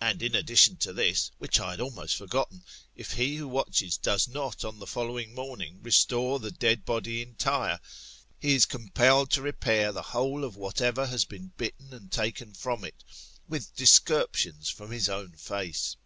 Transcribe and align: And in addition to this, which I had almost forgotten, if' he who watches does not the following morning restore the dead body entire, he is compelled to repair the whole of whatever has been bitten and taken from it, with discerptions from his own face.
And 0.00 0.22
in 0.22 0.36
addition 0.36 0.76
to 0.76 0.92
this, 0.92 1.32
which 1.38 1.58
I 1.58 1.70
had 1.72 1.80
almost 1.80 2.14
forgotten, 2.16 2.62
if' 2.94 3.14
he 3.14 3.34
who 3.34 3.48
watches 3.48 3.96
does 3.98 4.28
not 4.28 4.60
the 4.60 4.86
following 4.86 5.34
morning 5.34 5.82
restore 5.82 6.38
the 6.38 6.52
dead 6.52 6.84
body 6.84 7.20
entire, 7.20 7.80
he 8.38 8.54
is 8.54 8.64
compelled 8.64 9.32
to 9.32 9.42
repair 9.42 9.90
the 9.90 10.02
whole 10.14 10.44
of 10.44 10.54
whatever 10.54 11.04
has 11.08 11.24
been 11.24 11.50
bitten 11.56 11.92
and 11.92 12.12
taken 12.12 12.54
from 12.54 12.84
it, 12.84 13.02
with 13.48 13.74
discerptions 13.74 14.68
from 14.70 14.92
his 14.92 15.08
own 15.08 15.32
face. 15.32 15.96